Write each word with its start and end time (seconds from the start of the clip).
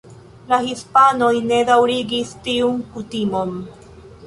La 0.51 0.57
hispanoj 0.69 1.29
ne 1.51 1.59
daŭrigis 1.69 2.33
tiun 2.49 2.83
kutimon. 2.97 3.57